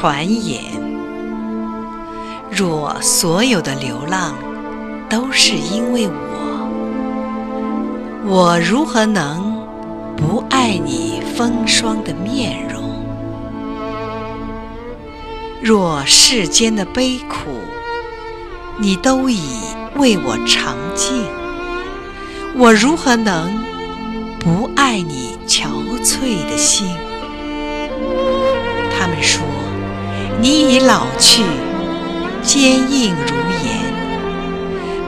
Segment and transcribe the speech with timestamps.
[0.00, 0.62] 传言。
[2.50, 4.34] 若所有的流浪
[5.10, 6.66] 都是因为我，
[8.26, 9.62] 我如何能
[10.16, 12.82] 不爱你风霜的面容？
[15.62, 17.50] 若世间的悲苦，
[18.78, 19.60] 你都已
[19.96, 21.26] 为我尝尽，
[22.56, 23.52] 我如何能
[24.38, 25.66] 不爱你憔
[26.02, 26.86] 悴的心？
[30.86, 31.42] 老去，
[32.42, 33.34] 坚硬如
[33.64, 33.68] 岩，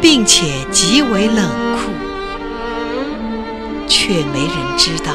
[0.01, 1.91] 并且极为冷酷，
[3.89, 5.12] 却没人知道，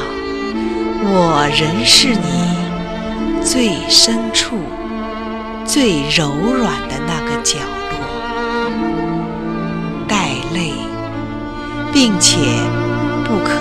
[1.04, 2.56] 我仍是你
[3.44, 4.58] 最深处。
[5.64, 7.58] 最柔软的那个角
[7.90, 7.98] 落，
[10.08, 10.72] 带泪，
[11.92, 12.38] 并且
[13.24, 13.60] 不可